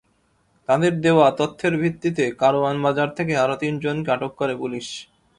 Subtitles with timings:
[0.69, 4.87] তাঁদের দেওয়া তথ্যের ভিত্তিতে কারওয়ান বাজার থেকে আরও তিনজনকে আটক করে পুলিশ।